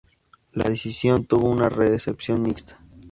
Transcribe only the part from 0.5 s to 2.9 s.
La decisión tuvo una recepción mixta.